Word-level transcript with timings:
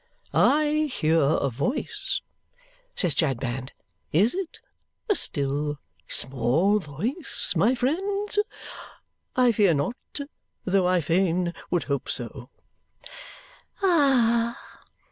"I 0.33 0.89
hear 0.91 1.21
a 1.21 1.47
voice," 1.51 2.21
says 2.95 3.13
Chadband; 3.13 3.71
"is 4.11 4.33
it 4.33 4.59
a 5.07 5.13
still 5.15 5.77
small 6.07 6.79
voice, 6.79 7.53
my 7.55 7.75
friends? 7.75 8.39
I 9.35 9.51
fear 9.51 9.75
not, 9.75 9.95
though 10.65 10.87
I 10.87 11.01
fain 11.01 11.53
would 11.69 11.83
hope 11.83 12.09
so" 12.09 12.49
"Ah 13.83 14.57
h!" 14.83 14.87